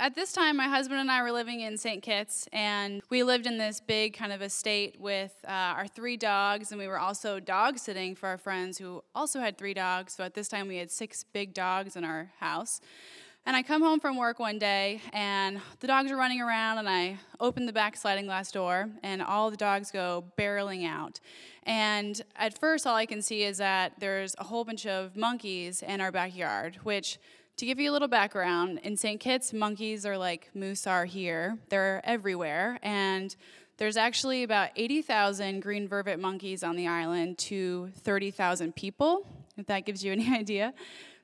at 0.00 0.14
this 0.14 0.32
time, 0.32 0.56
my 0.56 0.66
husband 0.66 0.98
and 0.98 1.10
I 1.10 1.22
were 1.22 1.30
living 1.30 1.60
in 1.60 1.76
St. 1.76 2.02
Kitts, 2.02 2.48
and 2.54 3.02
we 3.10 3.22
lived 3.22 3.46
in 3.46 3.58
this 3.58 3.80
big 3.80 4.16
kind 4.16 4.32
of 4.32 4.40
estate 4.40 4.96
with 4.98 5.34
uh, 5.46 5.50
our 5.50 5.86
three 5.86 6.16
dogs, 6.16 6.72
and 6.72 6.80
we 6.80 6.88
were 6.88 6.98
also 6.98 7.38
dog 7.38 7.78
sitting 7.78 8.16
for 8.16 8.26
our 8.26 8.38
friends 8.38 8.78
who 8.78 9.04
also 9.14 9.40
had 9.40 9.58
three 9.58 9.74
dogs. 9.74 10.14
So 10.14 10.24
at 10.24 10.32
this 10.32 10.48
time, 10.48 10.68
we 10.68 10.78
had 10.78 10.90
six 10.90 11.22
big 11.22 11.52
dogs 11.52 11.96
in 11.96 12.04
our 12.04 12.32
house. 12.40 12.80
And 13.44 13.54
I 13.54 13.62
come 13.62 13.82
home 13.82 14.00
from 14.00 14.16
work 14.16 14.38
one 14.38 14.58
day, 14.58 15.02
and 15.12 15.60
the 15.80 15.86
dogs 15.86 16.10
are 16.10 16.16
running 16.16 16.40
around, 16.40 16.78
and 16.78 16.88
I 16.88 17.18
open 17.38 17.66
the 17.66 17.72
back 17.72 17.94
sliding 17.94 18.24
glass 18.24 18.50
door, 18.50 18.88
and 19.02 19.20
all 19.20 19.50
the 19.50 19.56
dogs 19.56 19.90
go 19.90 20.24
barreling 20.38 20.86
out. 20.86 21.20
And 21.64 22.22
at 22.36 22.58
first, 22.58 22.86
all 22.86 22.96
I 22.96 23.04
can 23.04 23.20
see 23.20 23.42
is 23.42 23.58
that 23.58 23.92
there's 23.98 24.34
a 24.38 24.44
whole 24.44 24.64
bunch 24.64 24.86
of 24.86 25.14
monkeys 25.14 25.82
in 25.82 26.00
our 26.00 26.10
backyard, 26.10 26.78
which 26.84 27.18
to 27.60 27.66
give 27.66 27.78
you 27.78 27.90
a 27.90 27.92
little 27.92 28.08
background, 28.08 28.80
in 28.84 28.96
St. 28.96 29.20
Kitts, 29.20 29.52
monkeys 29.52 30.06
are 30.06 30.16
like 30.16 30.48
moose 30.54 30.86
are 30.86 31.04
here. 31.04 31.58
They're 31.68 32.00
everywhere. 32.04 32.78
And 32.82 33.36
there's 33.76 33.98
actually 33.98 34.44
about 34.44 34.70
80,000 34.76 35.60
green 35.60 35.86
vervet 35.86 36.18
monkeys 36.18 36.62
on 36.62 36.74
the 36.74 36.86
island 36.86 37.36
to 37.36 37.90
30,000 37.98 38.74
people, 38.74 39.26
if 39.58 39.66
that 39.66 39.84
gives 39.84 40.02
you 40.02 40.10
any 40.18 40.34
idea. 40.34 40.72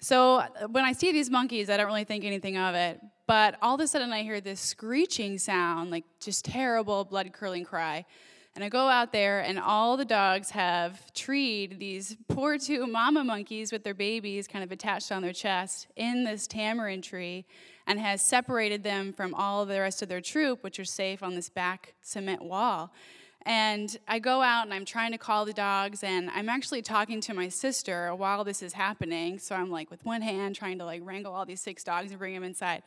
So 0.00 0.38
uh, 0.38 0.48
when 0.66 0.84
I 0.84 0.90
see 0.90 1.12
these 1.12 1.30
monkeys, 1.30 1.70
I 1.70 1.76
don't 1.76 1.86
really 1.86 2.02
think 2.02 2.24
anything 2.24 2.58
of 2.58 2.74
it. 2.74 3.00
But 3.28 3.54
all 3.62 3.76
of 3.76 3.80
a 3.80 3.86
sudden, 3.86 4.12
I 4.12 4.24
hear 4.24 4.40
this 4.40 4.58
screeching 4.58 5.38
sound, 5.38 5.92
like 5.92 6.04
just 6.18 6.44
terrible, 6.44 7.04
blood 7.04 7.32
curdling 7.32 7.64
cry. 7.64 8.06
And 8.54 8.62
I 8.62 8.68
go 8.68 8.88
out 8.88 9.10
there, 9.10 9.40
and 9.40 9.58
all 9.58 9.96
the 9.96 10.04
dogs 10.04 10.50
have 10.50 11.12
treed 11.12 11.80
these 11.80 12.16
poor 12.28 12.56
two 12.56 12.86
mama 13.00 13.24
monkeys 13.24 13.72
with 13.72 13.82
their 13.82 13.94
babies 13.94 14.46
kind 14.46 14.62
of 14.62 14.70
attached 14.70 15.10
on 15.10 15.22
their 15.22 15.32
chest 15.32 15.88
in 15.96 16.22
this 16.22 16.46
tamarind 16.46 17.02
tree 17.02 17.46
and 17.86 17.98
has 17.98 18.22
separated 18.22 18.84
them 18.84 19.12
from 19.12 19.34
all 19.34 19.66
the 19.66 19.80
rest 19.80 20.02
of 20.02 20.08
their 20.08 20.20
troop, 20.20 20.62
which 20.62 20.78
are 20.78 20.84
safe 20.84 21.22
on 21.22 21.34
this 21.34 21.48
back 21.48 21.94
cement 22.00 22.42
wall. 22.42 22.92
And 23.44 23.98
I 24.08 24.20
go 24.20 24.40
out 24.40 24.64
and 24.64 24.72
I'm 24.72 24.86
trying 24.86 25.12
to 25.12 25.18
call 25.18 25.44
the 25.44 25.52
dogs, 25.52 26.04
and 26.04 26.30
I'm 26.30 26.48
actually 26.48 26.80
talking 26.80 27.20
to 27.22 27.34
my 27.34 27.48
sister 27.48 28.14
while 28.14 28.44
this 28.44 28.62
is 28.62 28.72
happening. 28.72 29.40
So 29.40 29.56
I'm 29.56 29.70
like 29.70 29.90
with 29.90 30.04
one 30.04 30.22
hand 30.22 30.54
trying 30.54 30.78
to 30.78 30.84
like 30.84 31.02
wrangle 31.04 31.34
all 31.34 31.44
these 31.44 31.60
six 31.60 31.82
dogs 31.82 32.10
and 32.10 32.20
bring 32.20 32.34
them 32.34 32.44
inside. 32.44 32.84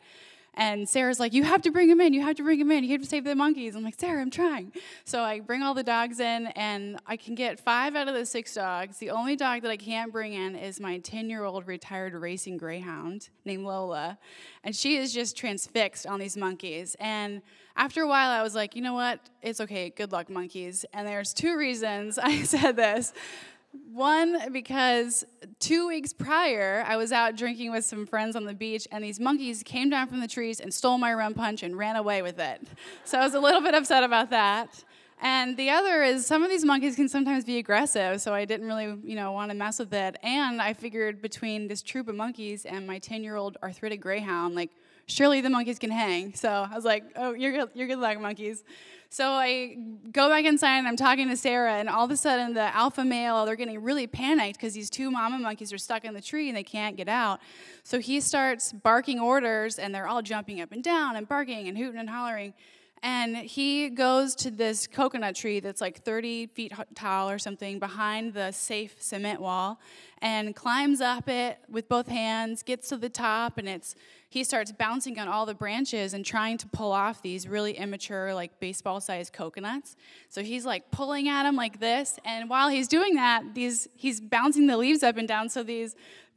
And 0.58 0.88
Sarah's 0.88 1.20
like, 1.20 1.32
You 1.32 1.44
have 1.44 1.62
to 1.62 1.70
bring 1.70 1.88
him 1.88 2.00
in. 2.00 2.12
You 2.12 2.20
have 2.22 2.34
to 2.36 2.42
bring 2.42 2.60
him 2.60 2.72
in. 2.72 2.82
You 2.82 2.90
have 2.90 3.00
to 3.00 3.06
save 3.06 3.22
the 3.22 3.36
monkeys. 3.36 3.76
I'm 3.76 3.84
like, 3.84 3.94
Sarah, 3.98 4.20
I'm 4.20 4.30
trying. 4.30 4.72
So 5.04 5.22
I 5.22 5.38
bring 5.38 5.62
all 5.62 5.72
the 5.72 5.84
dogs 5.84 6.18
in, 6.18 6.48
and 6.48 6.98
I 7.06 7.16
can 7.16 7.36
get 7.36 7.60
five 7.60 7.94
out 7.94 8.08
of 8.08 8.14
the 8.14 8.26
six 8.26 8.54
dogs. 8.54 8.98
The 8.98 9.10
only 9.10 9.36
dog 9.36 9.62
that 9.62 9.70
I 9.70 9.76
can't 9.76 10.12
bring 10.12 10.32
in 10.32 10.56
is 10.56 10.80
my 10.80 10.98
10 10.98 11.30
year 11.30 11.44
old 11.44 11.68
retired 11.68 12.12
racing 12.12 12.56
greyhound 12.56 13.28
named 13.44 13.64
Lola. 13.64 14.18
And 14.64 14.74
she 14.74 14.96
is 14.96 15.14
just 15.14 15.36
transfixed 15.36 16.08
on 16.08 16.18
these 16.18 16.36
monkeys. 16.36 16.96
And 16.98 17.40
after 17.76 18.02
a 18.02 18.08
while, 18.08 18.30
I 18.30 18.42
was 18.42 18.56
like, 18.56 18.74
You 18.74 18.82
know 18.82 18.94
what? 18.94 19.20
It's 19.40 19.60
okay. 19.60 19.90
Good 19.90 20.10
luck, 20.10 20.28
monkeys. 20.28 20.84
And 20.92 21.06
there's 21.06 21.32
two 21.32 21.56
reasons 21.56 22.18
I 22.22 22.42
said 22.42 22.74
this. 22.74 23.12
One, 23.72 24.52
because 24.52 25.24
two 25.60 25.88
weeks 25.88 26.12
prior, 26.12 26.84
I 26.86 26.96
was 26.96 27.12
out 27.12 27.36
drinking 27.36 27.70
with 27.70 27.84
some 27.84 28.06
friends 28.06 28.34
on 28.34 28.44
the 28.44 28.54
beach, 28.54 28.88
and 28.90 29.04
these 29.04 29.20
monkeys 29.20 29.62
came 29.62 29.90
down 29.90 30.08
from 30.08 30.20
the 30.20 30.28
trees 30.28 30.60
and 30.60 30.72
stole 30.72 30.98
my 30.98 31.12
rum 31.12 31.34
punch 31.34 31.62
and 31.62 31.76
ran 31.76 31.96
away 31.96 32.22
with 32.22 32.38
it. 32.38 32.66
So 33.04 33.18
I 33.18 33.24
was 33.24 33.34
a 33.34 33.40
little 33.40 33.60
bit 33.60 33.74
upset 33.74 34.04
about 34.04 34.30
that. 34.30 34.84
And 35.20 35.56
the 35.56 35.70
other 35.70 36.02
is 36.02 36.26
some 36.26 36.44
of 36.44 36.48
these 36.48 36.64
monkeys 36.64 36.94
can 36.94 37.08
sometimes 37.08 37.44
be 37.44 37.58
aggressive, 37.58 38.20
so 38.20 38.32
I 38.32 38.44
didn't 38.44 38.66
really, 38.66 38.96
you 39.02 39.16
know, 39.16 39.32
want 39.32 39.50
to 39.50 39.56
mess 39.56 39.80
with 39.80 39.92
it. 39.92 40.16
And 40.22 40.62
I 40.62 40.72
figured 40.74 41.20
between 41.20 41.66
this 41.66 41.82
troop 41.82 42.08
of 42.08 42.14
monkeys 42.14 42.64
and 42.64 42.86
my 42.86 43.00
10-year-old 43.00 43.56
arthritic 43.62 44.00
greyhound, 44.00 44.54
like 44.54 44.70
surely 45.08 45.40
the 45.40 45.50
monkeys 45.50 45.78
can 45.78 45.90
hang. 45.90 46.34
So 46.34 46.68
I 46.70 46.74
was 46.74 46.84
like, 46.84 47.04
oh, 47.16 47.32
you're 47.34 47.52
good, 47.52 47.70
you're 47.74 47.88
good 47.88 47.98
luck, 47.98 48.20
monkeys. 48.20 48.62
So 49.10 49.30
I 49.30 49.74
go 50.12 50.28
back 50.28 50.44
inside 50.44 50.78
and 50.78 50.86
I'm 50.86 50.96
talking 50.96 51.28
to 51.30 51.36
Sarah, 51.36 51.74
and 51.74 51.88
all 51.88 52.04
of 52.04 52.10
a 52.10 52.16
sudden 52.16 52.52
the 52.52 52.74
alpha 52.76 53.04
male, 53.04 53.46
they're 53.46 53.56
getting 53.56 53.82
really 53.82 54.06
panicked 54.06 54.58
because 54.58 54.74
these 54.74 54.90
two 54.90 55.10
mama 55.10 55.38
monkeys 55.38 55.72
are 55.72 55.78
stuck 55.78 56.04
in 56.04 56.12
the 56.12 56.20
tree 56.20 56.48
and 56.48 56.56
they 56.56 56.62
can't 56.62 56.94
get 56.94 57.08
out. 57.08 57.40
So 57.84 58.00
he 58.00 58.20
starts 58.20 58.70
barking 58.70 59.18
orders, 59.18 59.78
and 59.78 59.94
they're 59.94 60.06
all 60.06 60.20
jumping 60.20 60.60
up 60.60 60.72
and 60.72 60.84
down 60.84 61.16
and 61.16 61.26
barking 61.26 61.68
and 61.68 61.78
hooting 61.78 61.98
and 61.98 62.10
hollering. 62.10 62.52
And 63.02 63.36
he 63.36 63.90
goes 63.90 64.34
to 64.36 64.50
this 64.50 64.86
coconut 64.86 65.36
tree 65.36 65.60
that's 65.60 65.80
like 65.80 66.02
30 66.02 66.48
feet 66.48 66.72
tall 66.94 67.30
or 67.30 67.38
something 67.38 67.78
behind 67.78 68.34
the 68.34 68.50
safe 68.50 68.96
cement 68.98 69.40
wall 69.40 69.80
and 70.20 70.54
climbs 70.54 71.00
up 71.00 71.28
it 71.28 71.58
with 71.68 71.88
both 71.88 72.08
hands, 72.08 72.64
gets 72.64 72.88
to 72.88 72.96
the 72.96 73.08
top, 73.08 73.56
and 73.56 73.68
it's 73.68 73.94
he 74.30 74.44
starts 74.44 74.72
bouncing 74.72 75.18
on 75.18 75.26
all 75.26 75.46
the 75.46 75.54
branches 75.54 76.12
and 76.12 76.24
trying 76.24 76.58
to 76.58 76.68
pull 76.68 76.92
off 76.92 77.22
these 77.22 77.48
really 77.48 77.72
immature, 77.72 78.34
like 78.34 78.60
baseball 78.60 79.00
sized 79.00 79.32
coconuts. 79.32 79.96
So 80.28 80.42
he's 80.42 80.66
like 80.66 80.90
pulling 80.90 81.28
at 81.28 81.44
them 81.44 81.56
like 81.56 81.80
this. 81.80 82.18
And 82.26 82.50
while 82.50 82.68
he's 82.68 82.88
doing 82.88 83.14
that, 83.14 83.54
these, 83.54 83.88
he's 83.96 84.20
bouncing 84.20 84.66
the 84.66 84.76
leaves 84.76 85.02
up 85.02 85.16
and 85.16 85.26
down. 85.26 85.48
So 85.48 85.62
these 85.62 85.96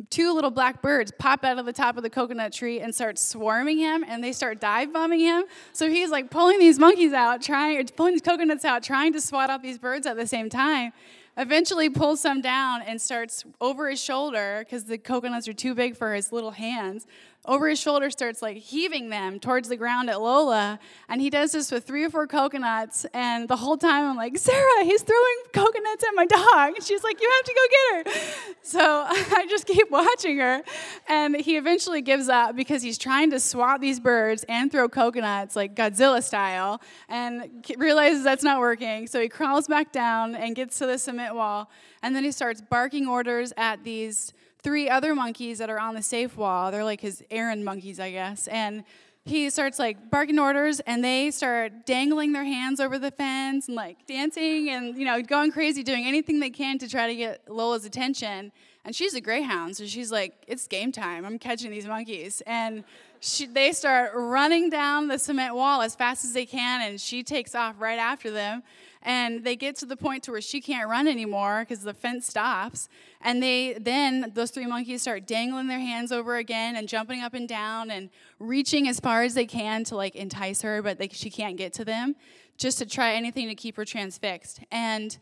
two 0.09 0.33
little 0.33 0.51
black 0.51 0.81
birds 0.81 1.11
pop 1.19 1.43
out 1.43 1.59
of 1.59 1.65
the 1.65 1.73
top 1.73 1.97
of 1.97 2.03
the 2.03 2.09
coconut 2.09 2.53
tree 2.53 2.79
and 2.79 2.95
start 2.95 3.19
swarming 3.19 3.77
him 3.77 4.05
and 4.07 4.23
they 4.23 4.31
start 4.31 4.61
dive 4.61 4.93
bombing 4.93 5.19
him. 5.19 5.43
So 5.73 5.89
he's 5.89 6.11
like 6.11 6.31
pulling 6.31 6.59
these 6.59 6.79
monkeys 6.79 7.11
out, 7.11 7.41
trying, 7.41 7.77
or 7.77 7.83
pulling 7.83 8.13
these 8.13 8.21
coconuts 8.21 8.63
out, 8.63 8.83
trying 8.83 9.11
to 9.13 9.19
swat 9.21 9.49
out 9.49 9.61
these 9.61 9.77
birds 9.77 10.07
at 10.07 10.15
the 10.15 10.27
same 10.27 10.49
time 10.49 10.93
eventually 11.37 11.89
pulls 11.89 12.19
some 12.19 12.41
down 12.41 12.81
and 12.81 13.01
starts 13.01 13.45
over 13.61 13.89
his 13.89 14.01
shoulder 14.01 14.57
because 14.59 14.83
the 14.85 14.97
coconuts 14.97 15.47
are 15.47 15.53
too 15.53 15.73
big 15.73 15.95
for 15.95 16.13
his 16.13 16.31
little 16.31 16.51
hands 16.51 17.07
over 17.45 17.67
his 17.67 17.79
shoulder 17.79 18.11
starts 18.11 18.41
like 18.41 18.57
heaving 18.57 19.09
them 19.09 19.39
towards 19.39 19.67
the 19.67 19.75
ground 19.75 20.11
at 20.11 20.21
Lola. 20.21 20.79
And 21.09 21.19
he 21.19 21.31
does 21.31 21.53
this 21.53 21.71
with 21.71 21.85
three 21.85 22.03
or 22.03 22.09
four 22.09 22.27
coconuts. 22.27 23.05
And 23.15 23.49
the 23.49 23.55
whole 23.55 23.77
time 23.77 24.05
I'm 24.05 24.15
like, 24.15 24.37
Sarah, 24.37 24.83
he's 24.83 25.01
throwing 25.01 25.37
coconuts 25.51 26.03
at 26.03 26.11
my 26.13 26.25
dog. 26.27 26.75
And 26.75 26.83
she's 26.83 27.03
like, 27.03 27.19
You 27.19 27.29
have 27.29 27.45
to 27.45 27.53
go 27.53 27.61
get 27.71 28.15
her. 28.15 28.21
So 28.61 28.79
I 29.07 29.47
just 29.49 29.65
keep 29.65 29.89
watching 29.89 30.37
her. 30.37 30.61
And 31.07 31.35
he 31.35 31.57
eventually 31.57 32.01
gives 32.01 32.29
up 32.29 32.55
because 32.55 32.83
he's 32.83 32.99
trying 32.99 33.31
to 33.31 33.39
swat 33.39 33.81
these 33.81 33.99
birds 33.99 34.45
and 34.47 34.71
throw 34.71 34.87
coconuts 34.87 35.55
like 35.55 35.75
Godzilla 35.75 36.21
style 36.21 36.79
and 37.09 37.65
realizes 37.77 38.23
that's 38.23 38.43
not 38.43 38.59
working. 38.59 39.07
So 39.07 39.19
he 39.19 39.29
crawls 39.29 39.67
back 39.67 39.91
down 39.91 40.35
and 40.35 40.55
gets 40.55 40.77
to 40.77 40.85
the 40.85 40.99
cement 40.99 41.33
wall. 41.33 41.71
And 42.03 42.15
then 42.15 42.23
he 42.23 42.31
starts 42.31 42.61
barking 42.61 43.07
orders 43.07 43.51
at 43.57 43.83
these 43.83 44.33
three 44.63 44.89
other 44.89 45.15
monkeys 45.15 45.57
that 45.57 45.69
are 45.69 45.79
on 45.79 45.95
the 45.95 46.01
safe 46.01 46.37
wall. 46.37 46.71
They're 46.71 46.83
like 46.83 47.01
his 47.01 47.23
errand 47.31 47.65
monkeys, 47.65 47.99
I 47.99 48.11
guess. 48.11 48.47
And 48.47 48.83
he 49.23 49.49
starts 49.49 49.77
like 49.77 50.09
barking 50.09 50.39
orders 50.39 50.79
and 50.81 51.03
they 51.03 51.29
start 51.31 51.85
dangling 51.85 52.33
their 52.33 52.43
hands 52.43 52.79
over 52.79 52.97
the 52.97 53.11
fence 53.11 53.67
and 53.67 53.75
like 53.75 54.05
dancing 54.07 54.69
and 54.69 54.97
you 54.97 55.05
know 55.05 55.21
going 55.21 55.51
crazy 55.51 55.83
doing 55.83 56.05
anything 56.05 56.39
they 56.39 56.49
can 56.49 56.79
to 56.79 56.89
try 56.89 57.05
to 57.05 57.15
get 57.15 57.47
lola's 57.47 57.85
attention 57.85 58.51
and 58.83 58.95
she's 58.95 59.13
a 59.13 59.21
greyhound 59.21 59.77
so 59.77 59.85
she's 59.85 60.11
like 60.11 60.43
it's 60.47 60.67
game 60.67 60.91
time. 60.91 61.25
I'm 61.25 61.39
catching 61.39 61.71
these 61.71 61.87
monkeys. 61.87 62.41
And 62.45 62.83
she, 63.19 63.45
they 63.45 63.71
start 63.71 64.11
running 64.15 64.69
down 64.69 65.07
the 65.07 65.19
cement 65.19 65.55
wall 65.55 65.81
as 65.81 65.95
fast 65.95 66.25
as 66.25 66.33
they 66.33 66.45
can 66.45 66.81
and 66.81 66.99
she 66.99 67.23
takes 67.23 67.53
off 67.53 67.75
right 67.79 67.99
after 67.99 68.31
them. 68.31 68.63
And 69.03 69.43
they 69.43 69.55
get 69.55 69.77
to 69.77 69.85
the 69.85 69.97
point 69.97 70.23
to 70.23 70.31
where 70.31 70.41
she 70.41 70.61
can't 70.61 70.87
run 70.87 71.07
anymore 71.07 71.65
because 71.67 71.83
the 71.83 71.93
fence 71.93 72.27
stops. 72.27 72.87
And 73.21 73.41
they 73.41 73.73
then 73.79 74.31
those 74.33 74.51
three 74.51 74.67
monkeys 74.67 75.01
start 75.01 75.25
dangling 75.25 75.67
their 75.67 75.79
hands 75.79 76.11
over 76.11 76.35
again 76.35 76.75
and 76.75 76.87
jumping 76.87 77.21
up 77.21 77.33
and 77.33 77.47
down 77.47 77.91
and 77.91 78.09
reaching 78.39 78.87
as 78.87 78.99
far 78.99 79.23
as 79.23 79.33
they 79.33 79.45
can 79.45 79.83
to 79.85 79.95
like 79.95 80.15
entice 80.15 80.61
her 80.61 80.81
but 80.81 80.97
they, 80.97 81.07
she 81.09 81.29
can't 81.29 81.57
get 81.57 81.73
to 81.73 81.85
them 81.85 82.15
just 82.57 82.77
to 82.77 82.85
try 82.85 83.13
anything 83.13 83.47
to 83.47 83.55
keep 83.55 83.75
her 83.77 83.85
transfixed. 83.85 84.59
And 84.71 85.17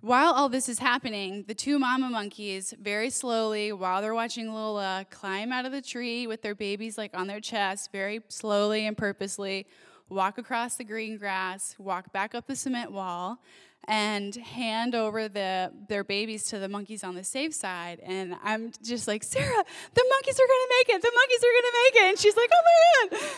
while 0.00 0.32
all 0.32 0.48
this 0.48 0.68
is 0.68 0.78
happening, 0.78 1.44
the 1.46 1.54
two 1.54 1.78
mama 1.78 2.08
monkeys 2.08 2.72
very 2.80 3.10
slowly, 3.10 3.72
while 3.72 4.00
they're 4.00 4.14
watching 4.14 4.52
Lola, 4.52 5.06
climb 5.10 5.52
out 5.52 5.66
of 5.66 5.72
the 5.72 5.82
tree 5.82 6.26
with 6.26 6.42
their 6.42 6.54
babies 6.54 6.96
like 6.96 7.10
on 7.14 7.26
their 7.26 7.40
chest, 7.40 7.92
very 7.92 8.22
slowly 8.28 8.86
and 8.86 8.96
purposely, 8.96 9.66
walk 10.08 10.38
across 10.38 10.76
the 10.76 10.84
green 10.84 11.18
grass, 11.18 11.76
walk 11.78 12.12
back 12.12 12.34
up 12.34 12.46
the 12.46 12.56
cement 12.56 12.92
wall, 12.92 13.40
and 13.84 14.34
hand 14.36 14.94
over 14.94 15.28
the 15.28 15.72
their 15.88 16.04
babies 16.04 16.44
to 16.44 16.58
the 16.58 16.68
monkeys 16.68 17.02
on 17.02 17.14
the 17.14 17.24
safe 17.24 17.54
side. 17.54 18.00
And 18.04 18.36
I'm 18.42 18.72
just 18.82 19.08
like, 19.08 19.22
Sarah, 19.22 19.64
the 19.94 20.04
monkeys 20.10 20.38
are 20.38 20.46
gonna 20.46 20.70
make 20.78 20.88
it. 20.88 21.02
The 21.02 21.12
monkeys 21.14 21.40
are 21.42 21.54
gonna 21.56 21.76
make 21.84 21.94
it. 21.96 22.08
And 22.08 22.18
she's 22.18 22.36
like, 22.36 22.50
oh 22.52 23.08
my 23.10 23.18
god. 23.18 23.30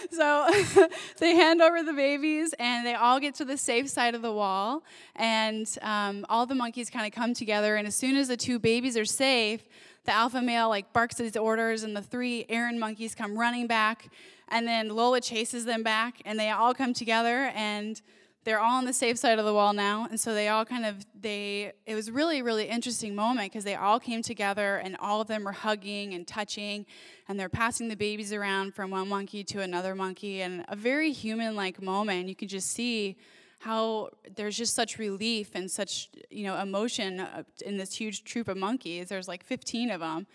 So 0.75 0.89
they 1.19 1.35
hand 1.35 1.63
over 1.63 1.83
the 1.83 1.93
babies, 1.93 2.55
and 2.59 2.87
they 2.87 2.95
all 2.95 3.21
get 3.21 3.35
to 3.37 3.45
the 3.45 3.57
safe 3.57 3.89
side 3.89 4.15
of 4.15 4.23
the 4.23 4.33
wall, 4.33 4.83
and 5.17 5.67
um, 5.83 6.27
all 6.29 6.47
the 6.47 6.55
monkeys 6.55 6.91
kind 6.91 7.07
of 7.07 7.13
come 7.13 7.35
together. 7.35 7.77
And 7.77 7.87
as 7.87 7.97
soon 7.97 8.17
as 8.17 8.29
the 8.29 8.37
two 8.37 8.59
babies 8.59 8.97
are 8.97 9.05
safe, 9.05 9.63
the 10.05 10.13
alpha 10.13 10.43
male 10.43 10.69
like 10.69 10.93
barks 10.93 11.19
his 11.19 11.37
orders, 11.37 11.83
and 11.83 11.97
the 11.97 12.03
three 12.03 12.45
errand 12.49 12.81
monkeys 12.81 13.15
come 13.15 13.39
running 13.39 13.67
back 13.67 14.11
and 14.53 14.69
then 14.69 14.91
Lola 14.91 15.21
chases 15.21 15.65
them 15.65 15.83
back, 15.83 16.21
and 16.27 16.39
they 16.39 16.51
all 16.51 16.75
come 16.75 16.93
together, 16.93 17.51
and 17.55 18.01
they're 18.45 18.61
all 18.61 18.79
on 18.79 18.85
the 18.85 18.93
safe 18.93 19.19
side 19.19 19.39
of 19.39 19.45
the 19.45 19.55
wall 19.55 19.73
now 19.73 20.07
and 20.11 20.21
so 20.21 20.35
they 20.35 20.49
all 20.49 20.65
kind 20.65 20.85
of 20.85 20.97
they 21.21 21.73
it 21.87 21.95
was 21.95 22.11
really 22.11 22.43
really 22.43 22.65
interesting 22.65 23.15
moment 23.15 23.51
because 23.51 23.65
they 23.65 23.75
all 23.75 24.01
came 24.01 24.23
together 24.23 24.77
and 24.77 24.97
all 24.99 25.21
of 25.21 25.29
them 25.29 25.45
were 25.45 25.53
hugging 25.53 26.15
and 26.15 26.27
touching 26.27 26.85
and 27.29 27.39
they're 27.39 27.49
passing 27.49 27.89
the 27.89 27.97
babies 27.97 28.33
around 28.33 28.75
from 28.75 28.91
one 28.91 29.09
monkey 29.09 29.45
to 29.45 29.61
another 29.61 29.95
monkey 29.95 30.43
and 30.43 30.65
a 30.69 30.77
very 30.77 31.13
human 31.13 31.55
like 31.57 31.81
moment. 31.81 32.29
You 32.29 32.35
can 32.35 32.49
just 32.49 32.71
see 32.71 33.17
how 33.61 34.11
there's 34.35 34.57
just 34.57 34.75
such 34.75 34.99
relief 34.99 35.53
and 35.55 35.71
such 35.71 36.11
you 36.31 36.45
know 36.45 36.59
emotion 36.59 37.21
uh, 37.21 37.45
in 37.65 37.77
this 37.77 37.95
huge 37.95 38.25
troop 38.25 38.49
of 38.49 38.57
monkeys. 38.57 39.09
There's 39.09 39.29
like 39.29 39.45
15 39.45 39.91
of 39.91 40.01
them 40.01 40.27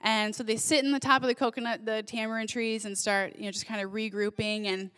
and 0.00 0.34
so 0.34 0.42
they 0.42 0.56
sit 0.56 0.84
in 0.84 0.92
the 0.92 1.00
top 1.00 1.22
of 1.22 1.28
the 1.28 1.34
coconut 1.34 1.86
the 1.86 2.02
tamarind 2.02 2.48
trees 2.48 2.84
and 2.84 2.96
start 2.96 3.36
you 3.36 3.46
know 3.46 3.50
just 3.50 3.66
kind 3.66 3.80
of 3.80 3.90
regrouping 3.92 4.66
and 4.66 4.90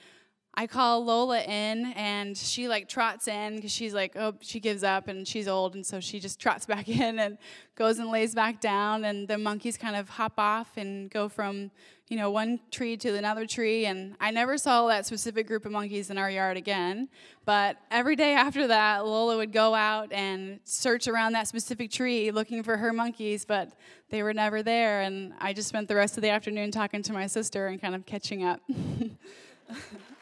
I 0.58 0.66
call 0.66 1.04
Lola 1.04 1.42
in, 1.42 1.92
and 1.96 2.34
she 2.34 2.66
like 2.66 2.88
trots 2.88 3.28
in 3.28 3.56
because 3.56 3.70
she's 3.70 3.92
like, 3.92 4.16
oh, 4.16 4.34
she 4.40 4.58
gives 4.58 4.82
up 4.82 5.06
and 5.06 5.28
she's 5.28 5.48
old, 5.48 5.74
and 5.74 5.84
so 5.84 6.00
she 6.00 6.18
just 6.18 6.40
trots 6.40 6.64
back 6.74 6.88
in 6.88 7.18
and 7.18 7.36
goes 7.74 7.98
and 7.98 8.08
lays 8.08 8.34
back 8.34 8.60
down. 8.60 9.04
And 9.04 9.28
the 9.28 9.36
monkeys 9.36 9.76
kind 9.76 9.96
of 9.96 10.08
hop 10.08 10.32
off 10.38 10.78
and 10.78 11.10
go 11.10 11.28
from, 11.28 11.70
you 12.08 12.16
know, 12.16 12.30
one 12.30 12.58
tree 12.70 12.96
to 12.96 13.16
another 13.16 13.46
tree. 13.46 13.84
And 13.84 14.16
I 14.18 14.30
never 14.30 14.56
saw 14.56 14.86
that 14.86 15.04
specific 15.04 15.46
group 15.46 15.66
of 15.66 15.72
monkeys 15.72 16.08
in 16.08 16.16
our 16.16 16.30
yard 16.30 16.56
again. 16.56 17.10
But 17.44 17.76
every 17.90 18.16
day 18.16 18.32
after 18.32 18.66
that, 18.68 19.04
Lola 19.04 19.36
would 19.36 19.52
go 19.52 19.74
out 19.74 20.10
and 20.10 20.60
search 20.64 21.06
around 21.06 21.34
that 21.34 21.48
specific 21.48 21.90
tree 21.90 22.30
looking 22.30 22.62
for 22.62 22.78
her 22.78 22.94
monkeys, 22.94 23.44
but 23.44 23.72
they 24.08 24.22
were 24.22 24.32
never 24.32 24.62
there. 24.62 25.02
And 25.02 25.34
I 25.38 25.52
just 25.52 25.68
spent 25.68 25.86
the 25.86 25.96
rest 25.96 26.16
of 26.16 26.22
the 26.22 26.30
afternoon 26.30 26.70
talking 26.70 27.02
to 27.02 27.12
my 27.12 27.26
sister 27.26 27.66
and 27.66 27.78
kind 27.78 27.94
of 27.94 28.06
catching 28.06 28.42
up. 28.42 28.62